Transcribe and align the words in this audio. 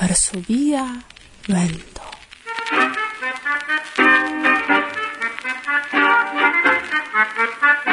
Varsovia 0.00 1.02
vento. 1.48 1.98
Thank 7.38 7.86
you. 7.86 7.87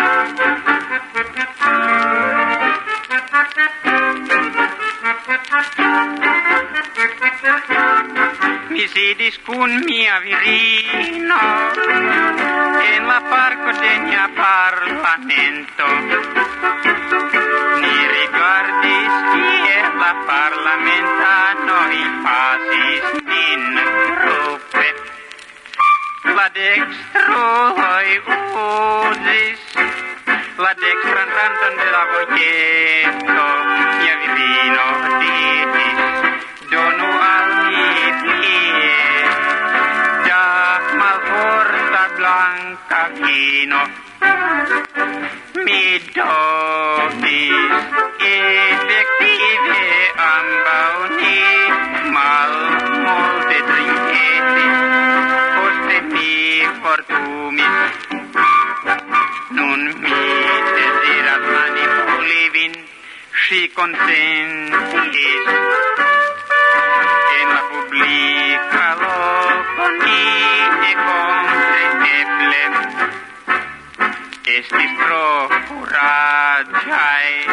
mi 8.85 8.91
sidis 8.93 9.37
cun 9.45 9.71
mia 9.85 10.19
virino 10.19 11.39
en 12.93 13.07
la 13.07 13.19
parco 13.31 13.71
de 13.81 13.93
mia 14.05 14.29
parlamento. 14.37 15.85
Ni 17.81 17.95
rigardis 18.13 19.13
kie 19.31 19.77
la 20.01 20.11
parlamentanoj 20.29 21.95
pasis 22.25 23.05
in 23.49 23.63
gruppe 24.21 24.87
La 26.37 26.47
dextroi 26.59 28.11
uzis 28.65 29.61
la 30.63 30.73
dextran 30.83 31.29
randon 31.39 31.73
de 31.81 31.87
la 31.95 32.03
voĉero. 32.13 32.94
Mi 45.65 45.83
donis 46.15 47.53
effektive 48.29 49.81
ambau 50.31 50.97
ni 51.19 51.37
malmulte 52.15 53.57
trinketis, 53.69 54.79
poste 55.55 55.97
mi 56.13 56.31
fortumis. 56.81 57.77
Nun 59.57 59.81
mi 60.03 60.17
desiras 60.75 61.43
manipuli 61.53 62.43
vin, 62.53 62.73
si 63.47 63.61
konsentis. 63.77 65.45
En 67.37 67.47
la 67.55 67.61
publica 67.71 68.85
loco 69.01 69.85
ni 70.03 70.23
Jeśli 74.55 74.87
w 74.87 74.97
prochu 74.97 75.85
radzaj. 75.85 77.45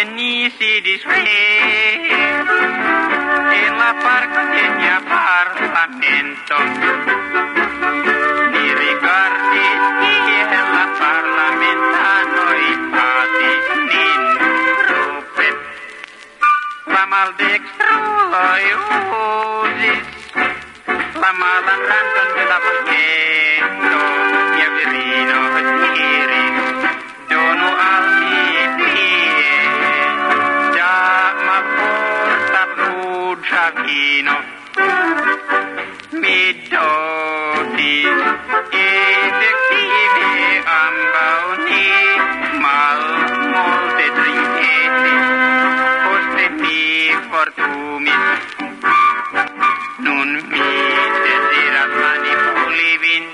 che 0.00 0.06
ni 0.06 0.50
si 0.56 0.80
disfè 0.80 1.12
in 3.52 3.76
la 3.76 3.94
parcogna 4.00 5.02
parlamento 5.06 6.56
ni 8.50 8.74
ricordi 8.74 9.66
che 10.24 10.56
la 10.56 10.86
parlamentano 10.98 12.42
i 12.54 12.78
pati 12.94 13.52
nin 13.90 14.22
rupe. 14.88 15.48
La 16.84 17.04
mal 17.06 17.34
dextro 17.36 18.28
la 18.30 18.56
usis 19.60 20.00
la 21.12 21.32
de 22.36 22.44
la 22.50 22.58
banchetto 22.64 24.00
mia 24.54 24.70
virino 24.76 25.38
giri 25.94 26.44
dono 27.28 27.68
al 27.76 28.04
mio 28.18 28.49
mattino 33.90 34.42
mi 36.10 36.68
doti 36.68 38.06
ed 38.70 39.40
scrive 39.66 40.62
ambauni 40.64 41.88
mal 42.60 43.00
molte 43.54 44.04
tristezze 44.16 45.14
forse 46.04 46.48
mi 46.62 47.16
fortumi. 47.30 48.12
Non 49.98 50.28
mi 50.50 50.68
desiras 51.24 51.92
manipuli 52.00 52.98
vin 53.02 53.24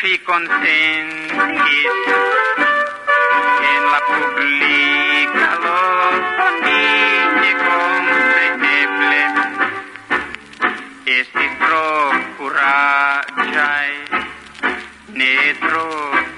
si 0.00 0.18
consentis 0.22 1.92
en 3.72 3.82
la 3.92 4.00
publica 4.08 5.50
loco 5.64 7.11
estis 11.22 11.52
tro 11.58 11.86
curagiai, 12.38 13.94
ne 15.18 15.34
tro 15.60 15.86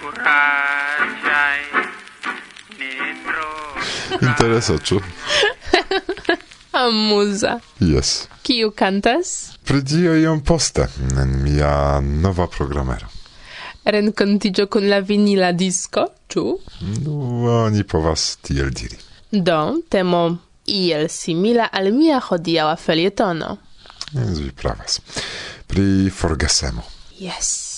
curagiai, 0.00 1.62
ne 2.80 2.92
tro. 3.24 3.48
Interesa, 4.20 4.76
ĉu? 4.78 5.00
Amuza. 6.84 7.58
Yes. 7.80 8.28
Kiu 8.44 8.74
cantas? 8.76 9.56
Pri 9.64 9.80
tio 9.88 10.16
iom 10.20 10.44
poste, 10.44 10.88
en 11.16 11.36
mia 11.42 12.00
nova 12.00 12.46
programero. 12.46 13.08
renkontiĝo 13.84 14.64
con 14.72 14.88
la 14.88 15.00
vinila 15.00 15.52
disco, 15.52 16.06
ĉu? 16.32 16.44
No, 17.04 17.16
oni 17.66 17.84
povas 17.84 18.36
tiel 18.40 18.70
diri. 18.72 18.96
Do, 19.30 19.58
temo 19.88 20.24
iel 20.66 21.08
simila 21.12 21.68
al 21.72 21.92
mia 21.92 22.20
hodiaŭa 22.20 22.76
felietono. 22.80 23.58
Jes, 24.14 24.38
vi 24.38 24.50
pravas. 24.50 25.00
Pri 25.66 26.10
forgesemo. 26.10 26.82
Yes. 27.18 27.74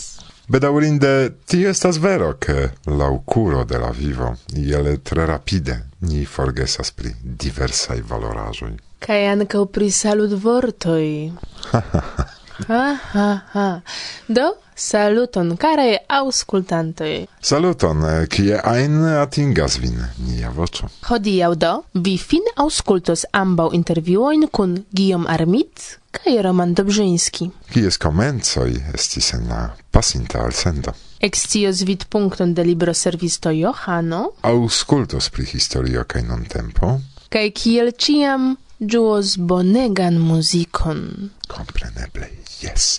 Bedaurinde, 0.49 1.31
tio 1.47 1.71
estas 1.71 1.99
vero, 1.99 2.35
ke 2.39 2.69
lau 2.87 3.23
curo 3.27 3.65
de 3.65 3.79
la 3.83 3.91
vivo, 3.91 4.35
iele 4.55 4.97
tre 5.03 5.27
rapide, 5.27 5.81
ni 6.07 6.25
forgesas 6.25 6.93
pri 6.95 7.11
diversaj 7.23 7.99
valorajoi. 8.07 8.77
Kaj 9.03 9.27
ancau 9.33 9.67
pri 9.67 9.91
salut 9.91 10.37
vortoi. 10.43 11.33
Ha, 12.57 12.97
ha, 13.13 13.41
ha. 13.53 13.81
Do, 14.29 14.57
saluton, 14.75 15.57
karaj 15.57 15.97
auscultantoi. 16.09 17.27
Saluton, 17.41 18.05
eh, 18.05 18.27
kie 18.27 18.59
ein 18.59 19.05
atingas 19.05 19.79
vin, 19.79 20.01
nia 20.27 20.51
vocio. 20.51 20.89
Hodiau 21.09 21.55
do, 21.55 21.85
vi 21.95 22.17
fin 22.19 22.43
auscultos 22.57 23.23
ambau 23.33 23.71
interviuoin 23.73 24.49
kun 24.51 24.85
Guillaume 24.91 25.29
Armit 25.29 25.99
kaj 26.11 26.43
Roman 26.43 26.75
Dobrzyński. 26.75 27.51
Kies 27.71 27.99
komencoj 28.03 28.73
estis 28.95 29.33
en 29.35 29.47
la 29.49 29.71
pasinta 29.91 30.43
alsendo. 30.43 30.93
Excios 31.21 31.85
vid 31.87 32.05
punkton 32.11 32.55
de 32.55 32.65
libro 32.65 32.95
servisto 32.95 33.51
Johano. 33.51 34.33
Auskultos 34.43 35.31
pri 35.31 35.47
historio 35.53 36.05
kaj 36.05 36.23
non 36.27 36.45
tempo. 36.45 36.99
Kaj 37.31 37.51
kiel 37.55 37.93
ciam, 37.99 38.57
ĝuos 38.81 39.37
bonegan 39.39 40.19
muzikon. 40.19 41.31
Kompreneble. 41.49 42.46
Yes. 42.61 42.99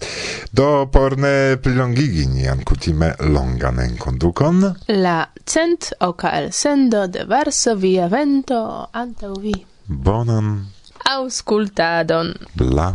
Do 0.54 0.86
por 0.92 1.18
ne 1.18 1.57
plilongigi 1.57 2.27
nian 2.30 2.63
kutime 2.63 3.15
longan 3.19 3.80
enkondukon. 3.80 4.75
La 4.88 5.30
cent 5.45 5.94
oca 6.00 6.30
el 6.38 6.51
sendo 6.54 7.07
de 7.07 7.25
Varsovia 7.25 8.07
vento 8.07 8.89
antau 8.94 9.33
vi. 9.42 9.65
Bonan. 9.88 10.68
Auscultadon. 11.09 12.33
Bla, 12.56 12.94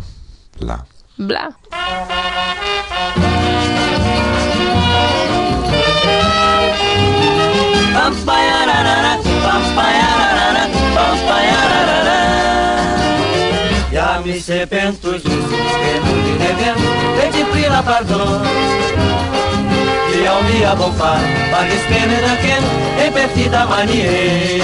bla. 0.59 0.85
Bla. 1.17 1.51
Pampa 7.93 8.37
ya 8.39 8.65
ra 8.65 8.83
ra 8.83 9.13
mi 14.25 14.39
se 14.39 14.65
pentru 14.69 15.11
Iisus, 15.13 16.02
pardon. 17.85 18.41
Di 20.11 20.25
a 20.25 20.35
mia 20.47 20.75
bonfa, 20.75 21.13
paris 21.51 21.83
penen 21.89 22.25
aken, 22.33 22.63
e 23.03 23.11
perfida 23.11 23.65
manie 23.65 24.61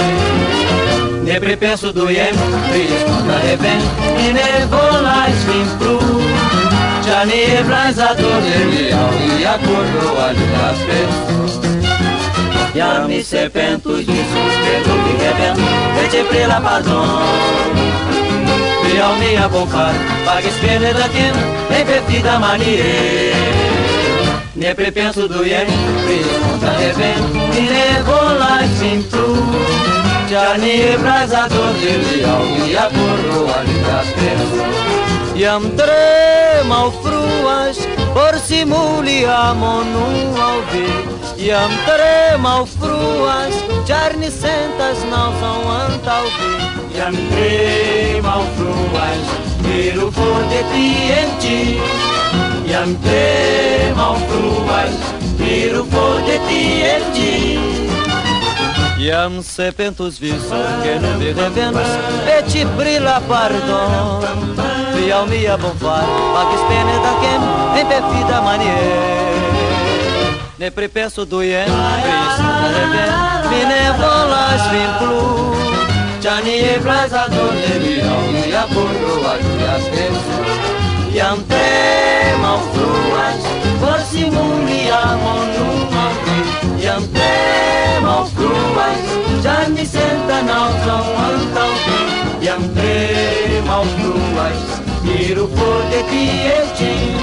Ne 1.24 1.40
pripensu 1.40 1.92
dujem, 1.92 2.36
pris 2.70 3.02
konta 3.06 3.38
reven, 3.44 3.82
i 4.24 4.32
ne 4.32 4.50
volaj 4.70 5.32
svim 5.42 5.68
pru 5.78 5.98
Qa 7.04 7.24
nije 7.24 7.62
vlajza 7.62 8.14
do 8.18 8.30
nemi, 8.44 8.92
a 8.92 9.04
u 9.08 9.40
ia 9.40 9.54
kurru 9.58 10.10
alja 10.26 10.70
spes 10.80 11.52
Iam 12.74 13.08
ni 13.08 13.22
serpentus, 13.22 14.00
Jesus 14.06 14.54
pe 14.62 14.74
lupi 14.86 15.12
reven, 15.22 15.56
vece 15.96 16.24
prila 16.30 16.60
pardon? 16.64 18.19
e 18.94 19.00
al 19.00 19.16
mia 19.18 19.48
bocar 19.48 19.94
Pagues 20.24 20.54
esquerda 20.54 20.92
da 20.92 21.08
tien, 21.08 21.34
e 21.70 21.84
vestida 21.84 22.38
manie 22.38 23.32
Ne 24.54 24.66
é 24.66 24.74
prepenso 24.74 25.28
do 25.28 25.44
ien, 25.44 25.66
risponta 26.06 26.70
é 26.80 26.90
e 26.90 26.96
nem 27.00 27.50
Dire 27.52 28.02
volatim 28.02 29.02
tu 29.10 29.26
Gianni 30.28 30.96
brazato 30.98 31.72
de 31.80 31.92
liau 31.98 32.44
Ia 32.68 32.90
porro 32.90 33.46
alitas 33.54 34.08
penso 34.18 34.90
E 35.34 35.44
trema 35.76 36.86
o 36.86 36.90
fruas 37.02 37.78
Orsimuliamo 38.14 39.82
nun 39.82 40.40
auvi 40.40 40.88
Iam 41.40 41.70
tre 41.86 42.36
malfruas, 42.36 43.54
ĉar 43.88 44.16
ni 44.20 44.28
sentas 44.30 44.98
ao 45.10 45.32
fruas, 45.40 46.60
Iam 46.96 47.16
tre 47.30 48.20
malfruas, 48.22 49.24
e 52.70 52.74
am 52.74 52.94
trem 52.96 53.98
ao 53.98 54.14
fruas 54.14 54.20
tre 54.22 54.26
malfruas, 54.28 54.94
diru 55.38 55.84
e 56.12 56.22
am 56.94 57.02
ĉi. 57.14 57.58
Iam 59.00 59.42
que 60.82 60.98
não 61.00 61.18
ke 61.18 61.70
ne 61.72 62.38
e 62.38 62.42
te 62.42 62.64
brila 62.76 63.20
pardon 63.28 64.69
real 65.00 65.26
mi 65.26 65.46
abonfar 65.46 66.04
Vagis 66.34 66.62
pene 66.68 66.96
da 67.04 67.12
kem 67.22 67.42
en 67.80 67.86
perfida 67.88 68.40
manier. 68.42 69.30
Ne 70.58 70.70
pripesu 70.70 71.24
dujem 71.24 71.68
peço 72.04 72.50
reben 72.74 73.12
Mi 73.50 73.60
ne 73.70 73.82
volaš 73.98 74.62
vin 74.72 74.90
plu. 74.98 75.40
Qa 76.22 76.36
e 76.44 76.78
plaza 76.82 77.28
do 77.28 77.46
te 77.62 77.78
mira 77.82 78.12
Unia 78.28 78.64
burrua 78.72 79.34
gjas 79.40 79.84
pensu 79.92 80.36
Jam 81.14 81.38
te 81.48 82.36
ma 82.42 82.54
ufruac 82.54 83.40
Por 83.80 84.00
si 84.10 84.24
muli 84.24 84.90
amo 84.90 85.34
numa 85.54 86.06
Jam 86.82 87.02
te 87.14 87.32
ma 88.02 88.20
ufruac 88.22 89.00
Qa 89.42 89.56
mi 89.74 89.86
senta 89.86 90.42
nautra 90.42 91.00
Jam 92.42 92.62
te 92.74 93.62
ma 93.66 93.80
ufruac 93.80 94.79
Iru 95.18 95.46
for 95.56 95.78
de 95.90 96.00
ties 96.10 96.68
gin 96.78 97.14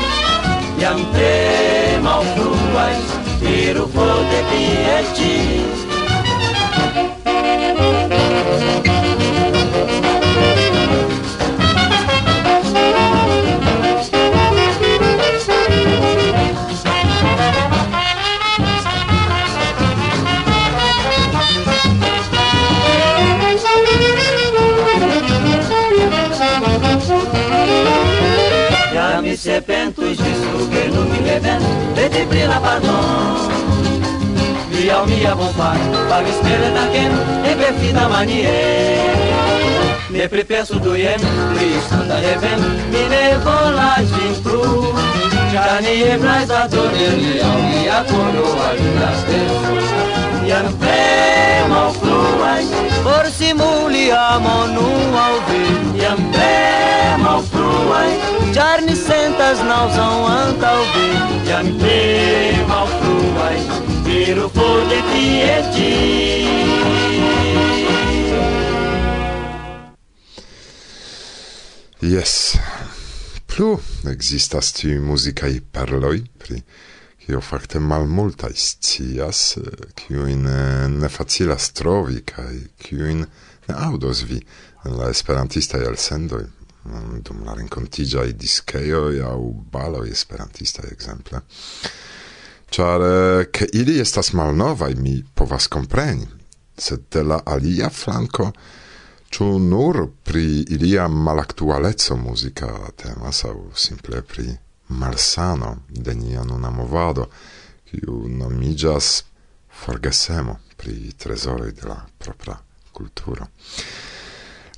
Iam 0.82 1.00
tre 1.14 2.00
malfruais 2.04 3.08
Iru 3.42 3.86
for 3.96 4.18
de 4.32 4.42
ties 4.52 5.08
gin 5.18 5.68
vontade 35.36 35.80
Pago 36.10 36.30
espere 36.30 36.70
da 36.72 36.86
ken 36.94 37.12
e 37.50 37.56
befida 37.56 38.08
manie 38.10 38.58
Ne 40.10 40.28
pripensu 40.28 40.80
du 40.80 40.96
jen, 40.96 41.22
li 41.58 41.72
standa 41.86 42.18
eben 42.34 42.60
Mi 42.92 43.04
ne 43.10 43.38
volać 43.46 44.08
vin 44.16 44.34
pru 44.44 44.94
Čani 45.52 46.12
a 46.12 46.18
vraj 46.18 46.46
zadonili, 46.46 47.42
a 47.42 47.52
mi 47.58 47.86
jako 47.86 48.22
novaj 48.36 48.78
nas 49.00 49.20
Iar 50.48 50.66
vremă 50.80 51.92
fluai, 52.00 52.64
por 53.04 53.26
simuli 53.38 54.12
amo 54.32 54.66
nu 54.74 54.90
au 55.26 55.36
vin 55.48 56.02
Iar 56.02 56.18
vremă 56.34 57.44
fluai, 57.52 58.12
Jarni 58.56 58.96
sentas 58.96 59.58
nauzão 59.70 60.26
antau 60.42 60.82
vin 60.94 61.22
Iar 61.50 61.66
vremă 61.80 62.82
fluai 62.98 63.77
vero 64.18 64.50
pone 64.50 65.02
piedi. 65.12 65.94
Yes. 72.02 72.58
Plu 73.46 73.80
existas 74.10 74.72
tiu 74.74 75.02
musicae 75.02 75.62
parloj 75.72 76.22
pri 76.42 76.62
kio 77.26 77.42
fakte 77.42 77.80
malmultaj 77.80 78.54
scias, 78.56 79.58
eh, 79.58 79.88
kiujn 79.96 80.46
eh, 80.48 80.88
ne 80.90 81.10
facilas 81.10 81.72
trovi 81.78 82.22
kaj 82.26 82.54
kiujn 82.84 83.26
ne 83.68 83.80
aŭdos 83.90 84.24
vi 84.30 84.42
en 84.86 84.98
la 84.98 85.10
esperantistaj 85.14 85.84
elsendoj 85.90 86.46
dum 87.28 87.42
la 87.44 87.54
renkontiĝaj 87.58 88.32
diskejoj 88.40 89.20
aŭ 89.28 89.40
baloj 89.74 90.08
esperantistaj 90.12 90.88
exemple. 90.92 91.42
Char 92.70 93.02
eh, 93.02 93.46
ke 93.52 93.68
ili 93.74 94.00
estas 94.00 94.34
malnova 94.34 94.90
mi 94.96 95.24
povas 95.34 95.68
kompreni, 95.68 96.28
sed 96.78 97.08
de 97.12 97.24
la 97.24 97.40
alia 97.46 97.90
flanko 97.90 98.52
ĉu 99.32 99.48
nur 99.60 100.08
pri 100.24 100.66
ilia 100.76 101.08
malaktualeco 101.08 102.16
muzika 102.16 102.70
temas 102.96 103.44
aŭ 103.46 103.56
simple 103.76 104.22
pri 104.22 104.48
malsano 104.88 105.78
de 105.90 106.16
nia 106.16 106.44
nuna 106.44 106.70
movado, 106.72 107.28
kiu 107.90 108.28
nomiĝas 108.28 109.24
forgesemo 109.84 110.60
pri 110.78 111.12
trezoroj 111.18 111.72
de 111.72 111.88
la 111.88 111.98
propra 112.18 112.58
kulturo. 112.92 113.48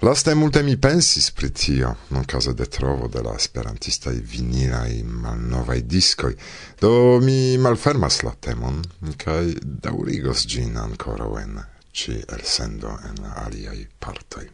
Laste 0.02 0.34
multe 0.34 0.62
mi 0.64 0.78
pensis 0.78 1.26
pri 1.36 1.50
tio, 1.52 1.90
non 2.16 2.24
caso 2.24 2.54
de 2.54 2.66
trovo 2.72 3.10
de 3.12 3.20
la 3.22 3.34
esperantistai 3.36 4.22
vinilai 4.24 5.04
malnovai 5.04 5.84
discoi, 5.86 6.38
do 6.80 7.20
mi 7.20 7.58
malfermas 7.58 8.22
la 8.24 8.32
temon, 8.32 8.80
kai 9.20 9.58
daurigos 9.60 10.46
gin 10.48 10.78
ancora 10.78 11.28
en 11.42 11.60
ci 11.92 12.16
elsendo 12.16 12.96
en 13.10 13.20
aliai 13.44 13.90
partoi. 14.00 14.48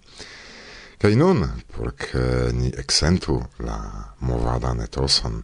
Kai 0.97 1.13
nun, 1.13 1.45
porc 1.69 2.09
ni 2.51 2.73
exentu 2.73 3.37
la 3.57 3.77
movada 4.25 4.73
netoson, 4.73 5.43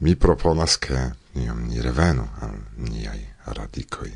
mi 0.00 0.16
proponas 0.16 0.76
che 0.76 1.16
niom 1.32 1.64
ni 1.64 1.80
revenu 1.80 2.28
al 2.40 2.52
niai 2.84 3.24
radicoi. 3.44 4.12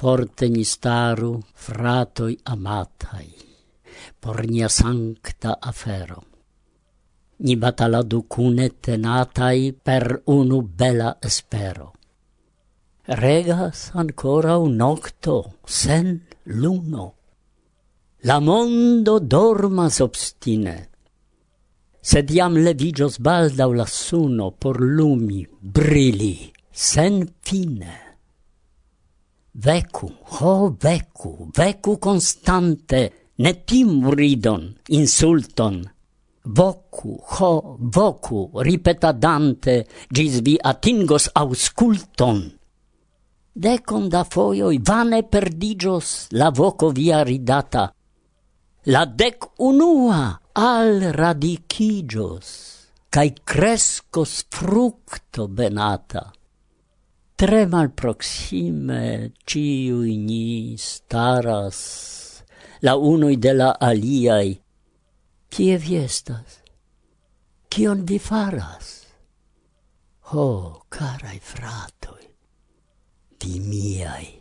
Forte 0.00 0.48
ni 0.48 0.64
staru, 0.64 1.42
fratoi 1.52 2.38
amatai, 2.44 3.28
por 4.18 4.46
nia 4.48 4.68
sancta 4.68 5.58
afero. 5.60 6.24
Ni 7.44 7.56
bataladu 7.56 8.24
cune 8.26 8.80
tenatai 8.80 9.72
per 9.72 10.22
unu 10.24 10.62
bela 10.62 11.18
espero. 11.20 11.92
Regas 13.04 13.90
ancora 13.92 14.56
un 14.56 14.76
nocto, 14.76 15.58
sen 15.64 16.26
luno. 16.44 17.14
La 18.22 18.40
mondo 18.40 19.18
dormas 19.18 20.00
obstine, 20.00 20.89
sed 22.00 22.30
iam 22.32 22.56
levigios 22.56 23.18
baldau 23.20 23.74
la 23.76 23.86
suno 23.86 24.50
por 24.50 24.80
lumi, 24.80 25.44
brili, 25.60 26.50
sen 26.72 27.26
fine. 27.42 27.96
Vecu, 29.52 30.08
ho 30.40 30.76
vecu, 30.80 31.50
vecu 31.56 31.98
constante, 31.98 33.00
ne 33.36 33.52
tim 33.64 34.08
ridon, 34.10 34.70
insulton, 34.88 35.82
vocu, 36.44 37.18
ho 37.20 37.76
vocu, 37.78 38.48
ripetadante, 38.54 39.84
gis 40.08 40.40
vi 40.40 40.56
atingos 40.56 41.28
ausculton. 41.34 42.40
Decon 43.52 44.08
da 44.08 44.24
foioi 44.24 44.78
vane 44.78 45.24
perdigios 45.28 46.28
la 46.32 46.50
voco 46.50 46.90
via 46.90 47.24
ridata, 47.24 47.90
la 48.86 49.04
dec 49.04 49.50
unua 49.58 50.39
al 50.54 51.12
radicigios, 51.12 52.88
cae 53.08 53.34
crescos 53.44 54.46
fructo 54.48 55.48
benata. 55.48 56.32
Tre 57.36 57.66
malproxime 57.66 59.32
ciui 59.44 60.16
ni 60.16 60.76
staras, 60.76 62.42
la 62.82 62.96
unui 62.96 63.36
de 63.36 63.52
la 63.54 63.70
aliai. 63.80 64.60
Cie 65.50 65.78
vi 65.78 65.96
estas? 65.96 66.60
Cion 67.70 68.04
vi 68.04 68.18
faras? 68.18 69.06
Ho, 70.30 70.42
oh, 70.42 70.84
carai 70.88 71.40
fratoi, 71.42 72.28
vi 73.40 73.58
miai. 73.60 74.39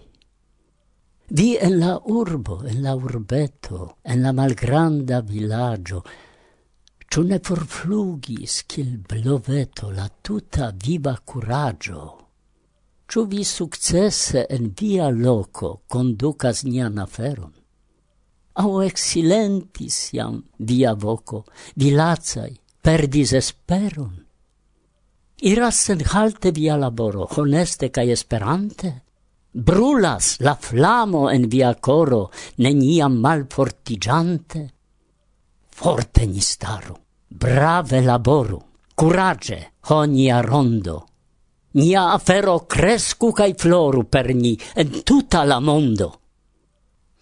Di 1.32 1.56
en 1.62 1.78
la 1.78 2.00
urbo, 2.06 2.64
en 2.66 2.82
la 2.82 2.96
urbeto, 2.96 3.98
en 4.02 4.22
la 4.22 4.32
malgranda 4.34 5.22
villaggio, 5.22 6.04
Ciu 7.10 7.24
ne 7.26 7.40
forflugis, 7.42 8.66
cil 8.70 8.98
bloveto, 9.02 9.90
la 9.90 10.08
tuta 10.22 10.72
viva 10.72 11.20
curaggio? 11.24 12.02
Ciu 13.10 13.26
vi 13.26 13.44
successe 13.44 14.46
en 14.46 14.72
via 14.78 15.10
loco 15.10 15.82
conducas 15.88 16.62
nian 16.64 17.00
aferon? 17.02 17.54
Au 18.62 18.82
exilentis 18.82 19.98
iam 20.14 20.44
via 20.58 20.94
voco, 20.94 21.46
dilacai, 21.74 22.54
perdis 22.82 23.34
esperon? 23.34 24.14
Iras 25.42 25.78
sen 25.86 26.06
halte 26.14 26.52
via 26.52 26.78
laboro, 26.78 27.26
honeste 27.38 27.90
cae 27.90 28.12
esperante? 28.14 29.09
brulas 29.60 30.38
la 30.40 30.56
flamo 30.56 31.30
en 31.30 31.48
via 31.48 31.76
coro, 31.76 32.32
neniam 32.58 33.20
malfortigiante? 33.20 34.74
Forte 35.70 36.26
ni 36.26 36.40
staru, 36.40 36.96
brave 37.28 38.02
laboru, 38.02 38.62
curage 38.96 39.74
honia 39.90 40.42
rondo. 40.42 41.06
Nia 41.72 42.12
afero 42.14 42.66
crescu 42.66 43.32
cae 43.32 43.54
floru 43.54 44.08
per 44.10 44.34
ni 44.34 44.58
en 44.76 45.04
tuta 45.04 45.44
la 45.44 45.60
mondo. 45.60 46.20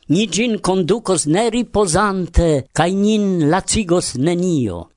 Ni 0.08 0.30
gin 0.30 0.62
conducos 0.62 1.26
ne 1.26 1.50
riposante, 1.50 2.68
cae 2.72 2.94
nin 2.94 3.50
lacigos 3.50 4.16
nenio. 4.16 4.90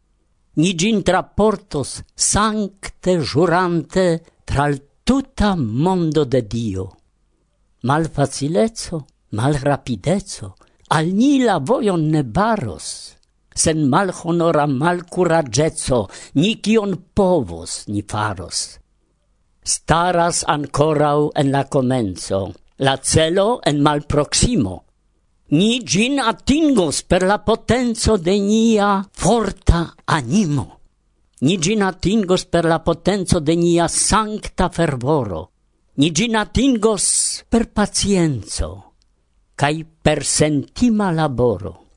Ni 0.55 0.77
gin 0.77 1.03
traportos 1.03 2.03
sancte 2.15 3.19
jurante 3.19 4.23
tra 4.45 4.71
tuta 5.03 5.57
mondo 5.57 6.25
de 6.25 6.47
Dio 6.47 7.00
mal 7.83 8.09
facilezzo, 8.09 9.07
mal 9.31 9.55
rapidezzo, 9.55 10.57
al 10.89 11.15
ni 11.15 11.43
la 11.43 11.59
voion 11.59 12.11
ne 12.11 12.23
baros. 12.25 13.17
Sen 13.55 13.89
mal 13.89 14.13
honora 14.23 14.67
mal 14.67 15.05
curagezzo, 15.05 16.09
ni 16.35 16.57
kion 16.63 16.97
povos 17.15 17.85
ni 17.89 18.03
faros. 18.03 18.79
Staras 19.63 20.45
ancorau 20.47 21.31
en 21.35 21.51
la 21.53 21.65
comenzo, 21.69 22.55
la 22.79 22.97
celo 23.03 23.61
en 23.65 23.83
mal 23.83 24.07
proximo, 24.07 24.85
Ni 25.51 25.83
gin 25.83 26.21
atingos 26.23 27.03
per 27.03 27.25
la 27.27 27.41
potenzo 27.43 28.17
de 28.17 28.37
nia 28.39 29.03
forta 29.11 29.97
animo. 30.07 30.79
Ni 31.41 31.59
gin 31.59 31.83
atingos 31.83 32.45
per 32.47 32.65
la 32.71 32.79
potenzo 32.79 33.41
de 33.41 33.57
nia 33.57 33.89
sancta 33.89 34.69
fervoro. 34.71 35.51
Ni 35.97 36.13
gin 36.15 36.37
atingos 36.37 37.03
per 37.49 37.71
pacienzo 37.71 38.95
cae 39.61 39.85
per 39.85 40.25
sentima 40.25 41.11
laboro. 41.11 41.89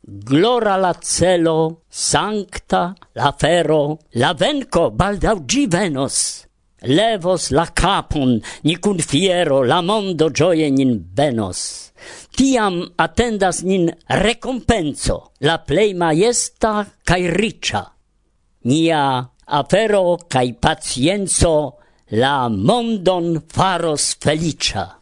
Glora 0.00 0.76
la 0.76 0.96
celo, 1.00 1.82
sancta 1.88 2.94
la 3.12 3.34
fero, 3.38 3.98
la 4.18 4.34
venco 4.34 4.90
baldau 4.90 5.44
gi 5.44 5.66
venos. 5.66 6.44
Levos 6.82 7.50
la 7.50 7.66
capon, 7.72 8.40
ni 8.62 8.76
cun 8.78 8.98
fiero 8.98 9.62
la 9.62 9.80
mondo 9.80 10.30
gioie 10.30 10.70
nin 10.70 10.92
venos. 11.14 11.92
Tiam 12.34 12.82
attendas 12.96 13.62
nin 13.62 13.90
recompenso, 14.06 15.32
la 15.40 15.58
plei 15.58 15.94
maiesta 15.94 16.86
cae 17.02 17.30
riccia. 17.30 17.82
Nia 18.66 19.02
afero 19.46 20.18
cae 20.28 20.54
pacienzo 20.54 21.78
la 22.10 22.48
mondon 22.48 23.42
faros 23.48 24.16
felicia. 24.20 24.95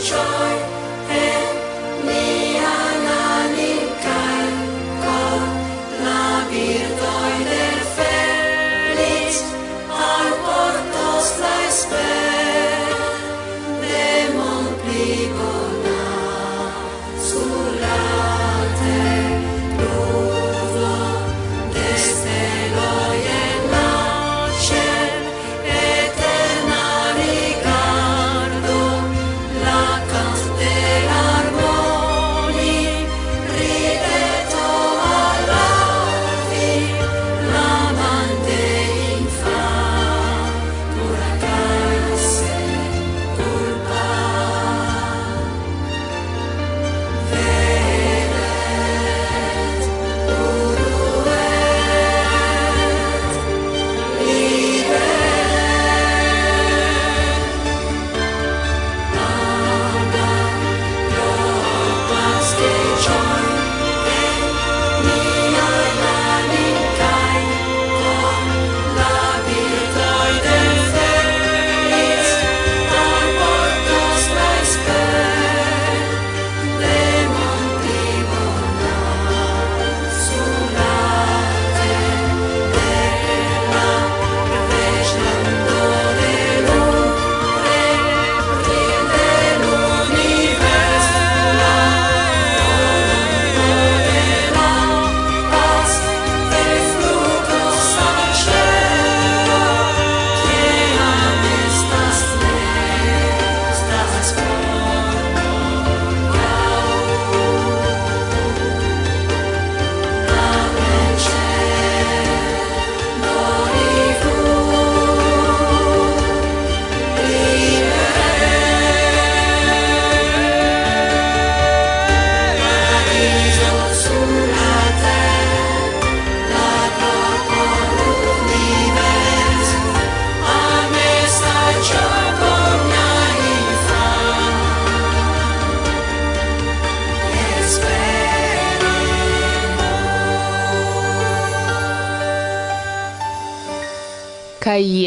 joy. 0.00 0.69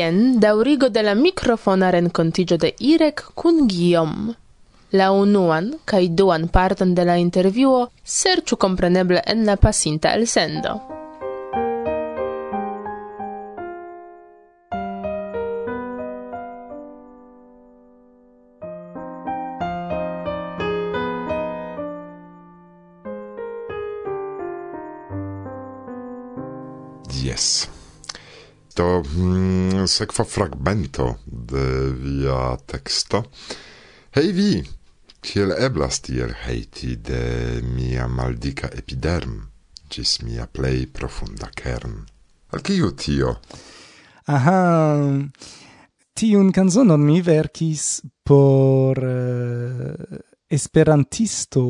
Jen 0.04 0.40
daurigo 0.40 0.90
de 0.90 1.02
la 1.02 1.14
microfona 1.16 1.90
rencontigio 1.92 2.58
de 2.58 2.74
Irek 2.80 3.22
kun 3.34 3.68
Guillaume. 3.68 4.34
La 4.92 5.12
unuan 5.16 5.70
kai 5.86 6.10
duan 6.10 6.50
parton 6.52 6.92
de 6.94 7.06
la 7.08 7.16
intervjuo 7.22 7.86
serĉu 8.04 8.58
kompreneble 8.60 9.22
en 9.26 9.46
la 9.46 9.56
pasinta 9.56 10.12
elsendo. 10.12 10.82
Yes. 27.24 27.73
Do 28.74 29.04
mm, 29.06 29.86
sekva 29.86 30.24
fragmento 30.26 31.20
de 31.26 31.92
via 31.94 32.58
texto. 32.66 33.24
Hej 34.16 34.32
vi, 34.34 34.64
kiel 35.22 35.54
eblas 35.54 36.00
tiel 36.02 36.34
hejti 36.46 36.96
de 36.98 37.62
mia 37.62 38.08
maldika 38.10 38.72
epiderm, 38.74 39.38
gis 39.90 40.24
mia 40.26 40.48
plej 40.50 40.88
profunda 40.90 41.52
kern. 41.54 42.02
Al 42.54 42.66
kiu 42.66 42.92
tio? 42.98 43.36
Aha, 44.34 44.60
tiun 46.18 46.52
canzonon 46.52 47.06
mi 47.06 47.22
verkis 47.22 48.02
por 48.26 48.98
uh, 48.98 50.22
esperantisto, 50.50 51.68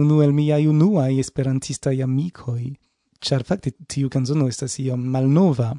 unu 0.00 0.22
el 0.24 0.32
miai 0.32 0.64
unuai 0.66 1.18
esperantistai 1.20 1.98
amicoi, 2.00 2.70
char 3.20 3.44
facte 3.44 3.76
tiu 3.88 4.08
canzono 4.08 4.48
estas 4.48 4.78
iom 4.80 5.04
malnova, 5.12 5.74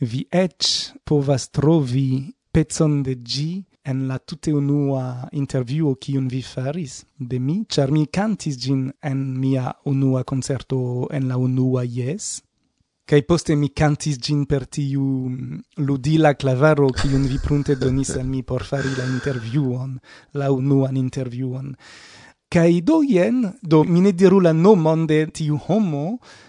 vi 0.00 0.26
ec 0.30 0.94
povas 1.04 1.50
trovi 1.50 2.34
pezzon 2.52 3.02
de 3.02 3.14
gi 3.22 3.64
en 3.84 4.06
la 4.08 4.18
tute 4.18 4.52
unua 4.52 5.28
interviuo 5.32 5.94
kiun 5.94 6.28
vi 6.28 6.42
faris 6.42 7.04
de 7.18 7.38
mi, 7.38 7.64
char 7.68 7.90
mi 7.90 8.06
cantis 8.06 8.56
gin 8.58 8.92
en 9.02 9.20
mia 9.40 9.74
unua 9.84 10.24
concerto 10.24 11.08
en 11.10 11.28
la 11.28 11.36
unua 11.36 11.84
Yes, 11.84 12.42
Kai 13.04 13.20
poste 13.28 13.52
mi 13.52 13.68
cantis 13.68 14.16
gin 14.16 14.46
per 14.48 14.62
tiu 14.64 15.06
ludila 15.76 16.30
clavaro 16.40 16.86
kiun 16.88 17.26
vi 17.28 17.36
prunte 17.36 17.74
donis 17.76 18.14
al 18.16 18.24
mi 18.24 18.40
por 18.42 18.64
fari 18.64 18.94
la 18.96 19.04
interviuon, 19.04 19.98
la 20.40 20.48
unuan 20.48 20.96
interviuon. 20.96 21.74
Kai 22.48 22.80
do 22.80 23.02
jen, 23.04 23.42
do 23.60 23.82
mi 23.84 24.00
ne 24.00 24.14
diru 24.16 24.38
la 24.40 24.54
nomon 24.56 25.04
de 25.10 25.18
tiu 25.36 25.58
homo, 25.66 26.06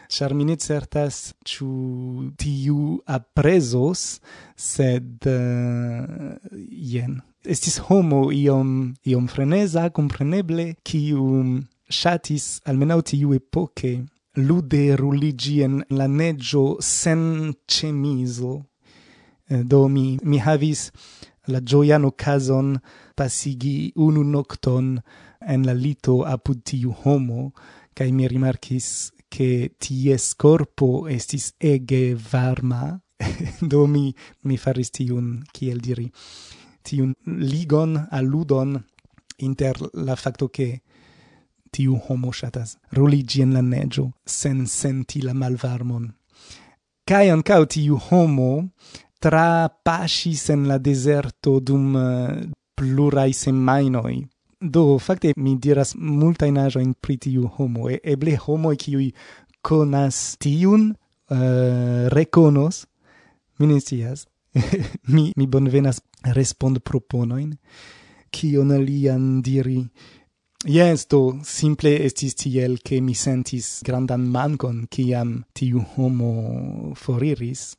char 0.08 0.32
mi 0.38 0.46
ne 0.48 0.56
certas 0.56 1.34
ciu 1.44 2.32
tiu 2.40 2.85
iu 2.96 3.02
apresos, 3.06 4.22
sed 4.56 5.26
uh, 5.28 6.36
jen. 6.72 7.22
Estis 7.46 7.80
homo 7.80 8.32
iom, 8.32 8.96
iom 9.06 9.28
freneza, 9.28 9.90
compreneble, 9.90 10.76
kiu 10.84 11.66
shatis, 11.90 12.62
almenau 12.66 13.02
tiu 13.02 13.34
epoche, 13.34 14.06
lude 14.36 14.96
ruligien 14.96 15.84
la 15.90 16.08
neggio 16.08 16.78
sen 16.82 17.54
cemiso. 17.68 18.66
Eh, 19.48 19.64
do 19.64 19.88
mi, 19.88 20.18
mi 20.24 20.40
havis 20.40 20.92
la 21.48 21.62
gioian 21.62 22.06
ocason 22.06 22.80
pasigi 23.16 23.94
unu 23.96 24.24
nocton 24.24 25.00
en 25.46 25.66
la 25.66 25.74
lito 25.74 26.24
apud 26.26 26.64
tiu 26.66 26.96
homo, 27.04 27.52
cae 27.94 28.12
mi 28.12 28.28
rimarcis 28.28 29.12
che 29.36 29.76
ties 29.78 30.34
corpo 30.36 31.08
estis 31.12 31.52
ege 31.60 32.16
varma, 32.16 32.96
do 33.72 33.86
mi, 33.86 34.14
mi 34.48 34.56
faris 34.56 34.94
tiun, 34.96 35.42
kiel 35.52 35.82
diri, 35.84 36.06
tiun 36.88 37.12
ligon, 37.44 37.98
alludon 38.16 38.78
inter 39.44 39.76
la 40.08 40.16
facto 40.16 40.48
che 40.48 40.70
tiu 41.70 41.98
homo 42.08 42.32
shatas 42.32 42.78
ruligi 42.96 43.42
en 43.42 43.52
la 43.52 43.62
neggio 43.62 44.06
sen 44.24 44.66
senti 44.68 45.22
la 45.22 45.34
malvarmon. 45.34 46.08
Kai 47.04 47.28
ancau 47.30 47.66
tiu 47.68 48.00
homo 48.08 48.70
tra 49.20 49.68
pascis 49.68 50.48
en 50.56 50.64
la 50.70 50.78
deserto 50.78 51.60
dum 51.60 51.92
uh, 51.92 52.48
plurai 52.74 53.34
semainoi 53.34 54.24
Do, 54.66 54.98
fakte, 54.98 55.34
mi 55.38 55.56
diras 55.62 55.94
multa 55.96 56.48
multajn 56.48 56.82
in 56.82 56.94
pri 56.94 57.18
tiu 57.18 57.48
homo. 57.58 57.90
E, 57.90 58.00
eble 58.04 58.38
homo 58.38 58.74
qui 58.76 59.14
conas 59.62 60.38
tiun 60.40 60.94
eh, 61.30 61.36
uh, 61.36 62.10
reconos 62.10 62.86
mi 63.60 63.68
mi, 65.14 65.34
mi 65.36 65.48
bonvenas 65.48 66.02
respond 66.34 66.80
proponoin, 66.80 67.56
kion 68.32 68.72
alian 68.72 69.42
diri. 69.42 69.86
Yes, 70.66 71.06
do, 71.08 71.40
simple 71.44 71.92
estis 72.06 72.34
tiel 72.36 72.80
che 72.82 73.00
mi 73.02 73.14
sentis 73.14 73.82
grandan 73.84 74.26
mancon 74.32 74.88
ciam 74.90 75.44
tiu 75.54 75.84
homo 75.96 76.94
foriris 76.96 77.76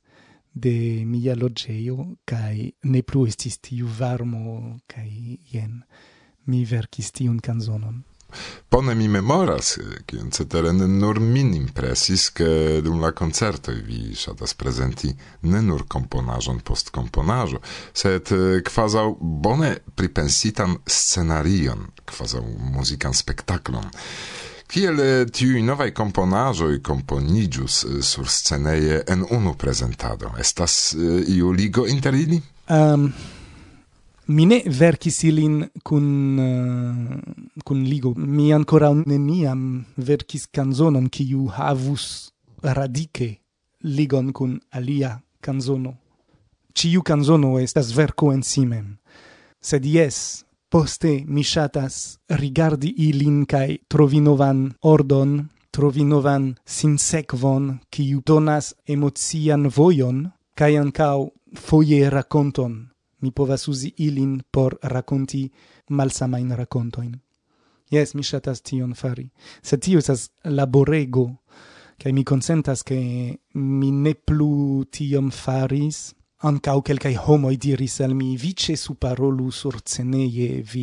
de 0.55 1.05
mia 1.05 1.35
logeio, 1.35 2.17
cae 2.25 2.73
ne 2.85 3.03
plu 3.03 3.27
estis 3.27 3.59
tiu 3.59 3.89
varmo, 3.99 4.79
cae 4.87 5.39
jen 5.51 5.83
mi 6.47 6.65
verkis 6.65 7.13
tiun 7.13 7.41
kanzonon. 7.41 8.05
Pone 8.69 8.95
mi 8.95 9.09
memoras, 9.09 9.77
eh, 9.77 10.03
kion 10.07 10.31
cetere 10.31 10.73
ne 10.73 10.87
nur 10.87 11.21
min 11.21 11.55
impresis, 11.55 12.29
ke 12.35 12.81
dum 12.83 13.01
la 13.01 13.13
concerto 13.13 13.73
vi 13.73 14.15
shatas 14.15 14.55
presenti 14.55 15.13
ne 15.43 15.63
nur 15.63 15.87
komponaĵon 15.89 16.61
post 16.61 16.91
komponaĵo, 16.91 17.63
sed 17.95 18.33
eh, 18.35 18.61
kvazaŭ 18.67 19.07
bone 19.21 19.77
pripensitan 19.95 20.77
scenarion, 20.87 21.87
kvazaŭ 22.05 22.43
muzikan 22.75 23.15
spektaklon. 23.15 23.89
Kiel 24.67 25.01
eh, 25.01 25.25
tiuj 25.31 25.63
novaj 25.63 25.93
komponaĵoj 25.95 26.83
komponiĝus 26.83 27.79
sur 28.03 28.29
sceneje 28.29 29.05
en 29.07 29.25
unu 29.31 29.55
prezentado? 29.55 30.35
Estas 30.39 30.97
iu 31.37 31.53
ligo 31.55 31.87
inter 31.87 32.15
ili? 32.15 32.43
Um, 32.69 33.13
Mi 34.29 34.43
ne 34.43 34.57
verkis 34.67 35.21
ilin 35.23 35.61
kun 35.87 36.07
uh, 36.43 37.61
kun 37.65 37.83
ligo. 37.87 38.11
Mi 38.17 38.53
ancora 38.53 38.91
neniam 38.91 39.85
verkis 39.97 40.49
canzonon 40.51 41.07
kiu 41.15 41.47
havus 41.47 42.33
radike 42.63 43.29
ligon 43.83 44.33
kun 44.33 44.59
alia 44.73 45.13
canzono. 45.41 45.93
Ciu 46.75 47.03
canzono 47.03 47.59
estas 47.61 47.93
verko 47.95 48.33
en 48.33 48.43
si 48.43 48.67
mem. 48.67 48.97
Sed 49.63 49.87
yes 49.87 50.43
poste 50.71 51.23
mi 51.29 51.45
shatas 51.45 52.19
rigardi 52.41 52.91
ilin 53.09 53.47
kai 53.47 53.79
trovi 53.89 54.21
novan 54.21 54.73
ordon, 54.83 55.39
trovi 55.71 56.03
novan 56.03 56.57
sinsekvon 56.67 57.79
kiu 57.95 58.25
donas 58.27 58.75
emocian 58.89 59.71
vojon 59.71 60.19
kai 60.59 60.75
ankau 60.83 61.31
foje 61.55 62.11
rakonton 62.11 62.96
mi 63.21 63.31
povas 63.31 63.69
uzi 63.69 63.93
ilin 63.99 64.41
por 64.51 64.77
rakonti 64.83 65.47
malsamajn 65.89 66.53
rakontojn. 66.57 67.15
Jes, 67.91 68.15
mi 68.15 68.25
ŝatas 68.27 68.65
tion 68.67 68.95
fari, 68.99 69.29
sed 69.63 69.85
tio 69.87 70.01
estas 70.03 70.29
laborego, 70.45 71.29
kaj 72.03 72.13
mi 72.13 72.25
konsentas 72.27 72.83
ke 72.83 72.99
mi 73.55 73.91
ne 73.91 74.15
plu 74.15 74.85
tiom 74.91 75.31
faris. 75.31 76.13
Ankaŭ 76.47 76.83
kelkaj 76.85 77.15
homoj 77.25 77.55
diris 77.57 77.95
al 78.05 78.13
mi, 78.15 78.35
vi 78.37 78.51
ĉesu 78.53 78.99
parolu 79.01 79.47
surceneje, 79.51 80.61
vi, 80.69 80.83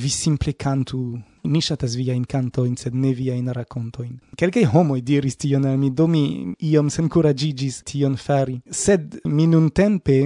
vi 0.00 0.08
simple 0.08 0.54
kantu, 0.56 1.00
mi 1.44 1.60
ŝatas 1.60 1.98
viajn 2.00 2.24
kantojn, 2.24 2.78
sed 2.80 2.96
ne 2.96 3.10
viajn 3.14 3.50
rakontojn. 3.58 4.14
Kelkaj 4.40 4.64
homoj 4.72 5.02
diris 5.04 5.36
tion 5.36 5.68
al 5.68 5.76
mi, 5.76 5.90
do 5.92 6.06
mi 6.08 6.24
iom 6.70 6.88
senkuraĝiĝis 6.88 7.82
tion 7.90 8.16
fari, 8.16 8.56
sed 8.70 9.20
mi 9.28 9.50
nuntempe 9.52 10.16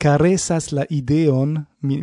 caresas 0.00 0.72
la 0.72 0.84
ideon 0.90 1.58
mi, 1.80 2.02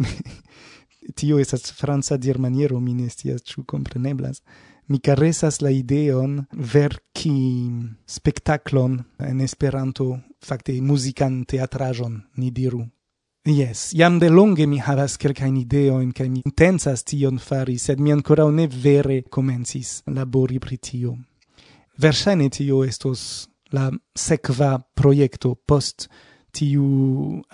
tio 1.17 1.39
estas 1.39 1.71
franca 1.73 2.17
dirmaniero 2.17 2.79
mi 2.79 2.93
ne 2.93 3.09
scias 3.09 3.43
ĉu 3.43 3.63
kompreneblas 3.65 4.41
mi 4.87 4.99
caresas 4.99 5.61
la 5.61 5.71
ideon 5.71 6.43
verki 6.73 7.37
spektaklon 8.07 8.99
en 9.19 9.41
Esperanto 9.41 10.11
fakte 10.45 10.77
muzikan 10.81 11.43
teatraĵon 11.45 12.21
ni 12.35 12.51
diru 12.51 12.85
Yes, 13.47 13.93
jam 13.93 14.19
de 14.19 14.27
longe 14.29 14.65
mi 14.67 14.77
havas 14.83 15.13
kelkajn 15.15 15.55
ideojn 15.61 16.09
kaj 16.11 16.25
mi 16.27 16.41
intencas 16.43 17.05
tion 17.07 17.37
fari, 17.39 17.77
sed 17.79 18.01
mi 18.03 18.11
ankoraŭ 18.11 18.49
ne 18.51 18.65
vere 18.67 19.21
komencis 19.31 20.01
labori 20.11 20.59
pri 20.59 20.77
tio. 20.77 21.13
Verŝajne 21.97 22.49
tio 22.51 22.81
estos 22.83 23.47
la 23.71 23.85
sekva 24.19 24.73
projekto 24.99 25.53
post 25.55 26.09
tiu 26.57 26.87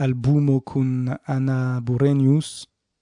albumo 0.05 0.59
kun 0.65 1.09
Anna 1.35 1.79
Burenius 1.81 2.51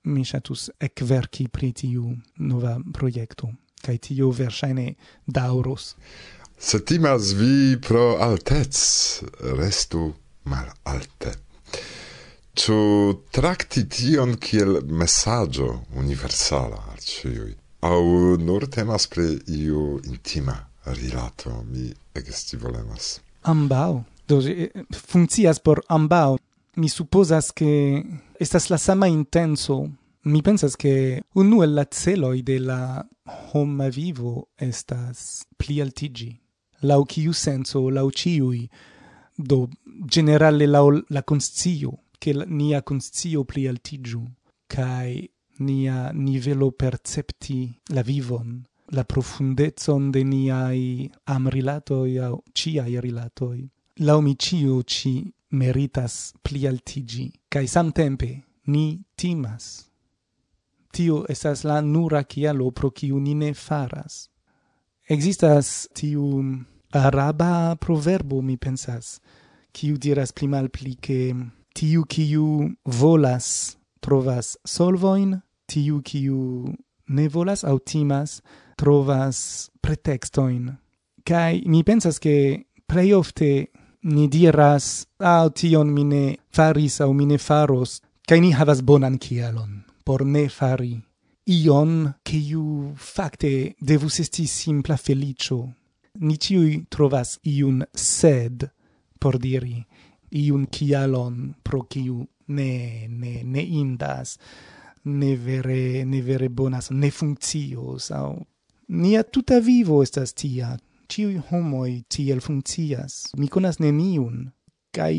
mi 0.09 0.23
ŝatus 0.25 0.69
ekverki 0.79 1.47
pri 1.53 1.71
tiu 1.83 2.15
nova 2.51 2.77
projekto 2.93 3.51
kaj 3.85 3.97
tio 4.07 4.29
verŝajne 4.37 4.87
daŭros. 5.25 5.95
Se 6.61 6.79
timas 6.85 7.31
vi 7.37 7.77
pro 7.81 8.17
altec, 8.21 8.77
restu 9.57 10.11
malalte. 10.51 11.33
Ĉu 12.61 12.77
trakti 13.33 13.85
tion 13.89 14.35
kiel 14.45 14.81
mesaĝo 15.01 15.69
universala 16.03 16.81
al 16.91 16.99
ĉiuj, 17.01 17.53
aŭ 17.87 18.01
nur 18.45 18.67
temas 18.75 19.07
pri 19.09 19.27
iu 19.57 19.85
intima 20.05 20.57
rilato, 20.85 21.63
mi 21.71 21.89
ekestivolemas. 22.13 23.15
Ambaŭ 23.53 24.01
do 24.27 24.39
eh, 24.41 24.71
funkcias 24.91 25.59
por 25.59 25.83
ambau. 25.87 26.37
mi 26.75 26.89
supposas 26.89 27.51
che 27.51 28.03
estas 28.39 28.69
la 28.69 28.77
sama 28.77 29.07
intenso. 29.07 29.89
Mi 30.23 30.41
pensas 30.41 30.75
che 30.75 31.23
unu 31.33 31.63
el 31.63 31.73
la 31.73 31.85
celoi 31.85 32.43
de 32.43 32.59
la 32.59 33.05
homa 33.53 33.89
vivo 33.89 34.49
estas 34.55 35.45
pli 35.57 35.81
altigi. 35.81 36.39
Lau 36.81 37.05
kiu 37.05 37.33
senso 37.33 37.89
lau 37.89 38.09
ciui 38.11 38.69
do 39.35 39.69
generale 40.05 40.65
lau 40.67 41.03
la 41.09 41.23
conscio 41.23 42.03
che 42.17 42.33
nia 42.47 42.83
conscio 42.83 43.43
pli 43.43 43.67
altigiu 43.67 44.23
kai 44.67 45.29
nia 45.57 46.11
nivelo 46.13 46.71
percepti 46.71 47.79
la 47.93 48.01
vivon 48.01 48.61
la 48.91 49.03
profundezon 49.03 50.11
de 50.11 50.23
niai 50.23 51.09
amrilatoi 51.23 52.17
au 52.19 52.43
ciai 52.53 52.99
rilatoi 52.99 53.69
laumicio 53.99 54.83
ci 54.83 55.33
meritas 55.49 56.33
pli 56.41 56.65
altigi, 56.67 57.31
cae 57.49 57.67
samtempe 57.67 58.43
ni 58.67 59.01
timas. 59.15 59.87
Tio 60.91 61.25
estas 61.29 61.63
la 61.63 61.81
nura 61.81 62.23
cialo 62.23 62.71
pro 62.71 62.91
ciu 62.91 63.19
ni 63.19 63.33
ne 63.33 63.53
faras. 63.53 64.29
Existas 65.07 65.87
tiu 65.93 66.43
araba 66.93 67.75
proverbo, 67.75 68.41
mi 68.41 68.57
pensas, 68.57 69.19
ciu 69.73 69.97
diras 69.97 70.31
pli 70.31 70.47
mal 70.47 70.69
pli 70.69 70.95
che 70.99 71.35
tiu 71.73 72.03
ciu 72.07 72.75
volas 72.85 73.77
trovas 73.99 74.57
solvoin, 74.65 75.39
tiu 75.67 76.01
ciu 76.01 76.75
ne 77.07 77.27
volas 77.27 77.63
au 77.63 77.79
timas 77.79 78.41
trovas 78.77 79.69
pretextoin. 79.81 80.77
Kai 81.23 81.63
mi 81.65 81.83
pensas 81.83 82.19
che 82.19 82.67
plei 82.87 83.13
ofte 83.13 83.70
ni 84.03 84.27
diras, 84.27 85.05
au 85.19 85.49
tion 85.49 85.87
mi 85.93 86.03
ne 86.03 86.37
faris 86.49 86.99
au 87.01 87.13
mi 87.13 87.25
ne 87.25 87.37
faros, 87.37 88.01
kai 88.27 88.39
ni 88.39 88.51
havas 88.51 88.81
bonan 88.81 89.17
kialon 89.17 89.81
por 90.03 90.25
ne 90.25 90.47
fari 90.49 90.99
ion 91.45 92.13
che 92.23 92.37
iu 92.37 92.93
facte 92.95 93.75
devus 93.79 94.19
esti 94.19 94.45
simpla 94.45 94.97
felicio. 94.97 95.73
Ni 96.19 96.37
ciui 96.37 96.85
trovas 96.89 97.39
iun 97.43 97.81
sed 97.93 98.67
por 99.19 99.37
diri, 99.39 99.79
iun 100.31 100.65
kialon 100.67 101.53
pro 101.63 101.83
kiu 101.83 102.25
ne, 102.47 103.07
ne, 103.07 103.43
ne 103.43 103.61
indas, 103.61 104.37
ne 105.03 105.35
vere, 105.35 106.03
ne 106.03 106.21
vere 106.21 106.49
bonas, 106.49 106.89
ne 106.91 107.09
funkcios 107.11 108.11
au... 108.11 108.45
Nia 108.91 109.23
tuta 109.23 109.61
vivo 109.63 110.01
estas 110.03 110.33
tia, 110.33 110.75
ciui 111.11 111.41
homoi 111.51 112.03
tiel 112.07 112.41
funccias. 112.41 113.31
Mi 113.37 113.49
conas 113.51 113.81
neniun. 113.83 114.49
Kai 114.91 115.15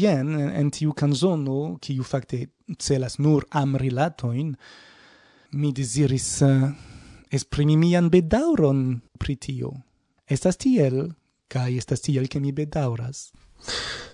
jen 0.00 0.36
en 0.40 0.70
tiu 0.72 0.94
canzono, 0.96 1.76
kiu 1.84 2.04
fakte 2.04 2.46
celas 2.80 3.18
nur 3.18 3.44
am 3.50 3.76
rilatoin, 3.76 4.54
mi 5.52 5.72
desiris 5.76 6.28
uh, 6.46 6.70
esprimi 7.28 7.76
mian 7.76 8.08
bedauron 8.12 9.02
pri 9.18 9.36
tio. 9.36 9.72
Estas 10.24 10.56
tiel, 10.56 11.10
kai 11.48 11.76
estas 11.76 12.00
tiel 12.00 12.28
ke 12.28 12.40
mi 12.40 12.52
bedauras. 12.56 13.30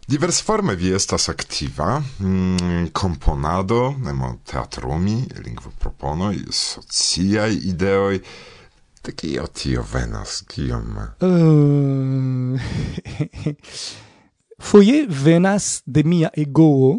Divers 0.08 0.40
forme 0.42 0.74
vi 0.74 0.90
estas 0.96 1.28
activa, 1.28 1.98
mm, 2.00 2.90
komponado, 2.92 3.94
nemo 4.02 4.38
teatrumi, 4.44 5.18
lingvo 5.44 5.70
proponoi, 5.78 6.46
sociai 6.50 7.58
ideoj, 7.70 8.20
De 9.04 9.12
kio 9.12 9.46
tio 9.54 9.84
venas, 9.92 10.42
kiom? 10.48 10.98
Ehm, 11.22 12.54
uh, 12.56 13.54
foie 14.58 15.06
venas 15.06 15.82
de 15.86 16.02
mia 16.02 16.30
ego. 16.34 16.98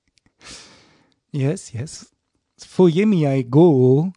yes, 1.42 1.74
yes. 1.74 2.06
Foie 2.56 3.06
mia 3.06 3.34
ego 3.36 4.10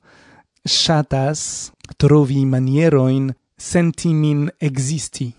shatas 0.66 1.72
trovi 1.98 2.46
manieroin 2.46 3.34
senti 3.58 4.14
min 4.14 4.50
existi. 4.60 5.34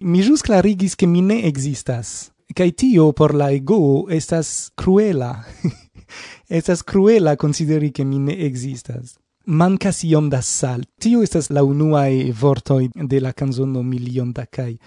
Mi 0.00 0.22
jus 0.22 0.42
clarigis 0.42 0.96
che 0.96 1.06
mi 1.06 1.22
ne 1.22 1.44
existas. 1.46 2.30
Cai 2.54 2.72
tio 2.72 3.12
por 3.12 3.34
la 3.34 3.50
ego 3.50 4.08
estas 4.10 4.70
cruela. 4.74 5.44
estas 6.48 6.82
cruela 6.82 7.36
consideri 7.36 7.90
che 7.90 8.04
mi 8.04 8.18
ne 8.18 8.34
existas 8.46 9.18
mancas 9.46 10.02
iom 10.04 10.28
da 10.30 10.42
sal. 10.42 10.84
Tio 10.98 11.22
estas 11.22 11.50
la 11.50 11.64
unuae 11.64 12.32
vortoi 12.32 12.90
de 12.94 13.20
la 13.20 13.32
canzono 13.32 13.82
Milion 13.82 14.32
da 14.32 14.46
Cai. 14.46 14.78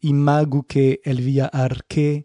Imagu 0.00 0.64
che 0.66 1.00
el 1.04 1.20
via 1.20 1.48
arche 1.52 2.24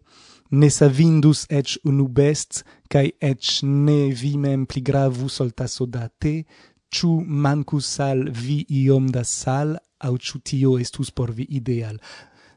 ne 0.50 0.68
savindus 0.70 1.46
ec 1.48 1.78
unu 1.84 2.08
best, 2.08 2.64
cae 2.88 3.12
ec 3.20 3.62
ne 3.62 4.10
vimem 4.12 4.66
pli 4.66 4.82
gravu 4.82 5.28
ol 5.40 5.52
da 5.88 6.08
te, 6.08 6.44
ciu 6.90 7.22
mancus 7.26 7.86
sal 7.86 8.30
vi 8.30 8.66
iom 8.68 9.10
da 9.10 9.24
sal, 9.24 9.78
au 9.98 10.16
ciu 10.16 10.40
tio 10.40 10.78
estus 10.78 11.10
por 11.10 11.30
vi 11.30 11.46
ideal. 11.48 11.98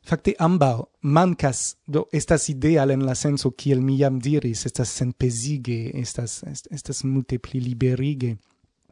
Fakte 0.03 0.33
ambao 0.39 0.89
mancas 1.01 1.77
do 1.87 2.07
estas 2.11 2.49
ideal 2.49 2.91
en 2.91 3.05
la 3.05 3.15
senso 3.15 3.51
kiel 3.51 3.79
mi 3.79 3.97
jam 3.97 4.19
diris 4.19 4.65
estas 4.65 4.89
senpezige 4.89 5.91
estas 5.93 6.43
estas, 6.43 6.67
estas 6.71 7.03
multe 7.03 7.39
pli 7.39 7.59
liberige 7.61 8.37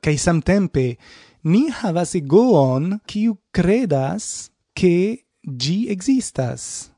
Kaj 0.02 0.18
samtempe 0.18 0.86
ni 1.44 1.68
havas 1.70 2.16
egoon 2.18 2.96
kiu 3.06 3.36
credas 3.54 4.50
ke 4.74 4.96
gi 5.62 5.78
existas. 5.94 6.90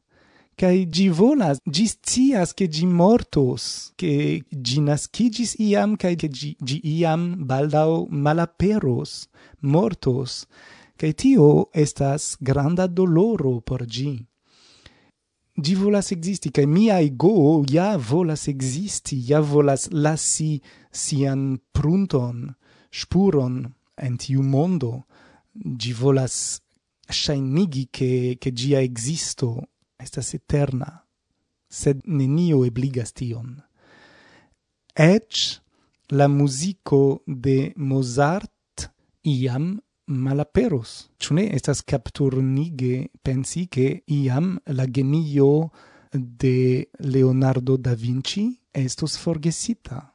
Kaj 0.55 0.85
gi 0.95 1.09
volas, 1.09 1.59
gi 1.75 1.87
scias 1.91 2.53
ke 2.55 2.67
gi 2.71 2.85
mortos, 2.85 3.91
ke 3.99 4.39
gi 4.65 4.79
naskigis 4.87 5.55
iam, 5.59 5.97
kaj 5.97 6.13
ke 6.21 6.29
gi, 6.29 6.51
gi 6.67 6.77
iam 6.95 7.23
baldau 7.49 8.05
malaperos, 8.07 9.27
mortos, 9.61 10.45
kai 10.95 11.11
tio 11.11 11.67
estas 11.73 12.37
granda 12.39 12.87
doloro 12.87 13.59
por 13.67 13.83
gi. 13.83 14.13
Gi 15.63 15.73
volas 15.75 16.11
existi, 16.15 16.53
kai 16.55 16.65
mia 16.65 17.01
ego 17.01 17.65
ja 17.69 17.97
volas 17.97 18.47
existi, 18.47 19.19
ja 19.29 19.41
volas 19.41 19.89
lasi 19.91 20.61
sian 20.91 21.59
prunton, 21.73 22.53
spuron 22.93 23.63
en 23.97 24.17
tiu 24.21 24.43
mondo, 24.45 24.91
gi 25.53 25.93
volas 25.93 26.61
shainigi 27.09 27.87
che, 27.91 28.37
che 28.39 28.53
gia 28.53 28.79
existo 28.81 29.69
estas 29.97 30.33
eterna, 30.33 31.03
sed 31.67 32.01
nenio 32.05 32.63
ebligas 32.65 33.13
tion. 33.17 33.57
Ec 34.93 35.59
la 36.09 36.27
musico 36.27 37.23
de 37.25 37.73
Mozart 37.75 38.91
iam 39.23 39.79
malaperos. 40.05 41.09
chune 41.17 41.49
estas 41.55 41.81
capturnige 41.81 43.09
pensi 43.23 43.67
che 43.67 44.03
iam 44.05 44.59
la 44.65 44.85
genio 44.85 45.71
de 46.11 46.89
Leonardo 46.99 47.77
da 47.77 47.95
Vinci 47.95 48.59
estos 48.71 49.17
forgesita. 49.17 50.12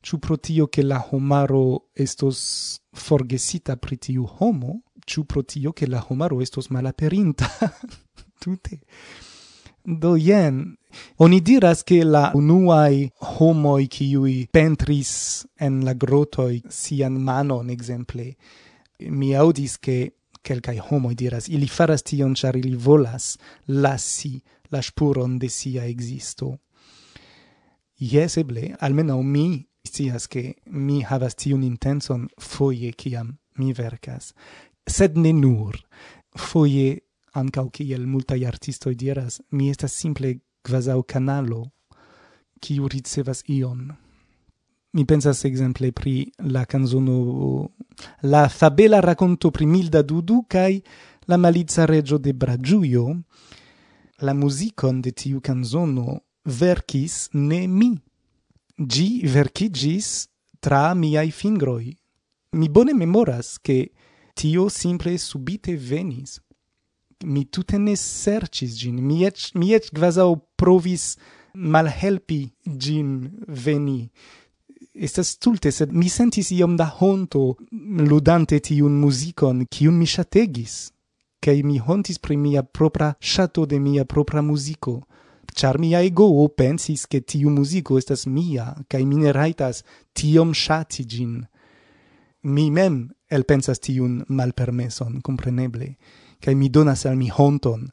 Ĉu 0.00 0.18
pro 0.18 0.36
tio 0.36 0.66
che 0.66 0.82
la 0.82 0.98
homaro 1.10 1.90
estos 1.94 2.80
forgesita 2.92 3.76
pri 3.76 3.96
tiu 3.96 4.24
homo, 4.38 4.80
ĉu 5.06 5.24
pro 5.24 5.42
tio 5.42 5.72
che 5.72 5.86
la 5.86 6.00
homaro 6.08 6.40
estos 6.40 6.70
malaperinta 6.70 7.48
tute. 8.40 8.80
Do 9.84 10.16
jen, 10.16 10.76
oni 11.16 11.40
diras 11.40 11.82
che 11.84 12.04
la 12.04 12.30
unuai 12.34 13.10
homoi 13.38 13.88
ciui 13.88 14.48
pentris 14.52 15.46
en 15.56 15.84
la 15.84 15.94
grotoi 15.94 16.62
sian 16.68 17.16
manon, 17.20 17.70
exemple, 17.70 18.36
mi 19.08 19.34
audis 19.34 19.78
che 19.78 20.16
quelcae 20.42 20.80
homoi 20.80 21.14
diras, 21.14 21.48
ili 21.48 21.68
faras 21.68 22.02
tion 22.02 22.34
char 22.34 22.56
ili 22.56 22.76
volas 22.76 23.36
lassi 23.66 24.42
la 24.70 24.82
spuron 24.82 25.38
de 25.38 25.48
sia 25.48 25.84
existo. 25.84 26.58
Yes, 27.96 28.36
eble, 28.36 28.74
almeno 28.80 29.22
mi 29.22 29.66
scias 29.82 30.26
che 30.26 30.56
mi 30.66 31.02
havas 31.02 31.34
tiun 31.34 31.62
intenson 31.62 32.28
foie 32.38 32.92
ciam 32.94 33.36
mi 33.56 33.72
vercas. 33.72 34.32
Sed 34.86 35.16
ne 35.16 35.32
nur. 35.32 35.76
Foie, 36.34 37.02
ancau 37.32 37.70
ciel 37.70 38.06
multai 38.06 38.44
artistoi 38.44 38.94
diras, 38.94 39.40
mi 39.50 39.70
estas 39.70 39.92
simple 39.92 40.40
quasau 40.62 41.02
canalo, 41.04 41.72
ciu 42.60 42.88
ricevas 42.88 43.42
ion. 43.48 43.90
Mi 44.92 45.04
pensas 45.04 45.44
exemple 45.44 45.92
pri 45.92 46.32
la 46.50 46.64
canzono 46.66 47.70
La 48.22 48.48
fabela 48.48 48.98
racconto 49.00 49.50
pri 49.50 49.66
Milda 49.66 50.02
Dudu 50.02 50.46
cae 50.48 50.82
La 51.26 51.36
malizza 51.36 51.84
reggio 51.84 52.18
de 52.18 52.32
Bragiuio, 52.32 53.22
la 54.18 54.34
musicon 54.34 55.00
de 55.00 55.12
tiu 55.12 55.40
canzono 55.40 56.24
verkis 56.44 57.28
ne 57.32 57.66
mi, 57.68 57.92
gi 58.80 59.26
verkigis 59.26 60.28
tra 60.60 60.94
miai 60.94 61.30
fingroi. 61.30 61.96
Mi 62.52 62.68
bone 62.68 62.94
memoras 62.94 63.58
che 63.60 63.92
tio 64.34 64.68
simple 64.68 65.18
subite 65.18 65.76
venis. 65.76 66.40
Mi 67.24 67.48
tute 67.50 67.76
ne 67.78 67.94
sercis 67.96 68.76
gin, 68.78 68.96
mi 68.96 69.24
ec, 69.24 69.50
mi 69.54 69.74
ec 69.74 69.90
quasau 69.92 70.40
provis 70.56 71.16
malhelpi 71.54 72.50
gin 72.64 73.30
veni. 73.46 74.08
Estas 74.94 75.36
tulte, 75.38 75.70
sed 75.70 75.92
mi 75.92 76.08
sentis 76.08 76.50
iom 76.50 76.76
da 76.76 76.88
honto 77.00 77.56
ludante 77.70 78.58
tiun 78.60 78.96
musicon, 78.98 79.66
kiun 79.68 80.00
mi 80.00 80.06
shategis. 80.06 80.90
Kaj 81.40 81.62
mi 81.64 81.78
hontis 81.78 82.18
pri 82.18 82.36
mia 82.36 82.62
propra 82.62 83.14
shato 83.20 83.66
de 83.66 83.78
mia 83.78 84.04
propra 84.04 84.42
musico 84.42 85.02
char 85.54 85.78
mia 85.78 86.02
ego 86.02 86.48
pensis 86.48 87.06
che 87.06 87.20
tiu 87.20 87.50
musico 87.50 87.98
estas 87.98 88.26
mia, 88.26 88.74
cae 88.88 89.04
mine 89.04 89.32
raitas 89.32 89.82
tiom 90.12 90.52
shati 90.52 91.04
gin. 91.06 91.48
Mi 92.42 92.70
mem 92.70 93.10
el 93.28 93.44
pensas 93.44 93.78
tiun 93.78 94.24
malpermeson, 94.28 95.20
compreneble, 95.20 95.96
cae 96.40 96.54
mi 96.54 96.68
donas 96.68 97.04
al 97.06 97.16
mi 97.16 97.28
honton, 97.30 97.90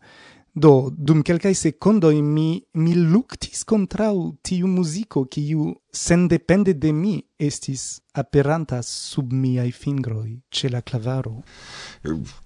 Do, 0.58 0.90
dum 0.90 1.22
quelcae 1.22 1.54
secondoi 1.54 2.20
mi, 2.24 2.60
mi 2.82 2.96
luctis 2.96 3.64
contrau 3.64 4.40
tiu 4.42 4.66
musico 4.66 5.28
quiu, 5.30 5.68
sendepende 5.92 6.74
de 6.74 6.92
mi, 6.92 7.20
estis 7.38 8.00
aperanta 8.18 8.80
sub 8.82 9.36
miai 9.38 9.70
fingroi, 9.72 10.34
ce 10.50 10.72
la 10.74 10.82
clavaro. 10.82 11.44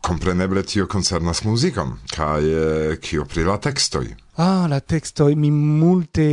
Compreneble 0.01 0.65
tio 0.67 0.89
concernas 0.91 1.45
musicam, 1.47 2.01
cae 2.11 2.91
eh, 2.91 2.99
cio 2.99 3.23
pri 3.23 3.47
la 3.47 3.57
textoi. 3.57 4.11
Ah, 4.35 4.67
la 4.67 4.81
textoi, 4.81 5.35
mi 5.35 5.51
multe... 5.51 6.27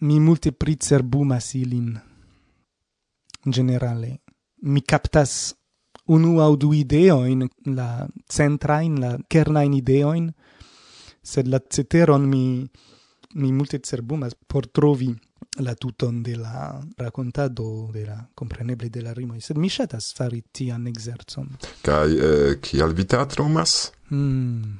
Mi 0.00 0.18
multe 0.18 0.50
pricerbumas 0.50 1.54
ilin. 1.54 1.94
Generale. 3.46 4.24
Mi 4.66 4.82
captas 4.82 5.54
unu 6.06 6.40
au 6.40 6.56
du 6.56 6.72
ideoin, 6.74 7.48
la 7.64 8.06
centrain, 8.28 8.98
la 9.00 9.16
kernain 9.28 9.72
ideoin, 9.72 10.32
sed 11.22 11.46
la 11.46 11.60
ceteron 11.70 12.28
mi 12.28 12.66
mi 13.34 13.52
multe 13.52 13.80
cerbumas 13.82 14.34
por 14.46 14.66
trovi 14.66 15.14
la 15.58 15.74
tuton 15.74 16.22
de 16.22 16.36
la 16.36 16.80
racontado 16.96 17.90
de 17.92 18.04
la 18.06 18.28
compreneble 18.34 18.88
de 18.90 19.02
la 19.02 19.12
rimoi 19.14 19.40
sed 19.40 19.56
mi 19.56 19.68
shatas 19.68 20.12
fari 20.14 20.42
tian 20.52 20.86
exerzon. 20.86 21.48
Kai, 21.82 22.16
eh, 22.18 22.58
kial 22.60 22.92
vi 22.94 23.04
teatrumas 23.04 23.92
Hmm. 24.10 24.78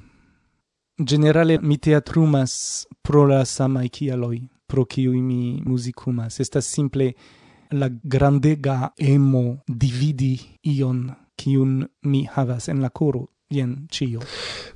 generale 0.97 1.59
mi 1.63 1.79
teatrumas 1.79 2.87
pro 3.03 3.25
la 3.27 3.45
samai 3.45 3.89
kialoi, 3.89 4.49
pro 4.67 4.85
kiui 4.85 5.21
mi 5.23 5.61
musicumas. 5.65 6.39
estas 6.41 6.67
simple 6.67 7.15
la 7.70 7.88
grandega 8.03 8.92
emo 8.98 9.59
dividi 9.66 10.40
ion 10.62 11.11
kiun 11.37 11.87
mi 12.03 12.24
havas 12.35 12.68
en 12.68 12.81
la 12.81 12.88
koro 12.88 13.27
jen 13.50 13.87
cio. 13.90 14.20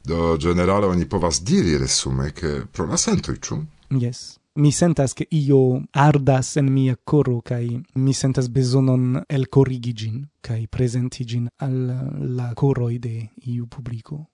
Do 0.05 0.37
generale 0.37 0.87
oni 0.87 1.09
povas 1.09 1.43
diri 1.43 1.79
resume 1.79 2.31
ke 2.33 2.65
pro 2.73 2.87
la 2.87 2.97
sentoj 2.97 3.37
ĉu? 3.37 3.63
Yes. 3.91 4.39
Mi 4.59 4.73
sentas 4.73 5.13
che 5.15 5.27
io 5.31 5.83
ardas 5.93 6.57
en 6.57 6.73
mia 6.73 6.97
coro 7.05 7.41
kai 7.41 7.81
mi 7.95 8.13
sentas 8.13 8.49
besonon 8.49 9.23
el 9.29 9.47
corrigigin 9.49 10.27
kai 10.41 10.67
presentigin 10.67 11.49
al 11.59 11.77
la 12.37 12.55
coroi 12.55 12.99
de 12.99 13.31
iu 13.47 13.67
publico. 13.67 14.27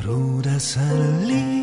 Trudas 0.00 0.78
al 0.78 1.28
lío. 1.28 1.59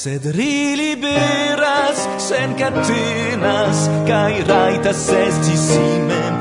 Sed 0.00 0.24
ri 0.32 0.76
liberas, 0.80 1.98
sen 2.16 2.54
catenas, 2.56 3.80
kai 4.08 4.40
raitas 4.48 5.02
esti 5.12 5.56
si 5.60 5.88
mem. 6.08 6.34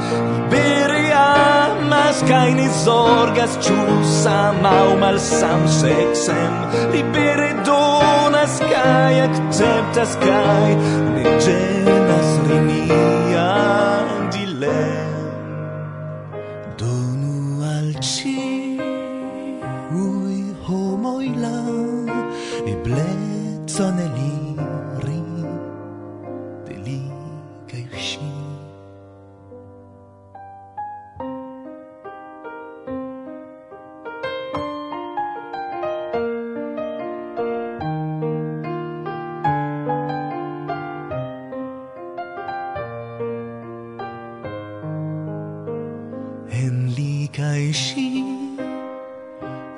Liberi 0.47 1.11
amas, 1.11 2.21
kai 2.29 2.53
ni 2.53 2.67
zorgas, 2.85 3.57
ciu 3.59 3.83
sam 4.23 4.63
au 4.65 4.95
mal 5.01 5.19
sam 5.19 5.67
sexem. 5.67 6.53
Liberi 6.93 7.51
donas, 7.67 8.55
kai 8.71 9.19
acceptas, 9.27 10.15
kai 10.23 10.69
ne 11.15 11.23
genas 11.43 12.29
rimini. 12.47 13.28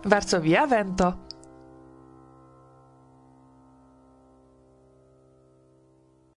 Varsovia 0.06 0.68
vento. 0.68 1.26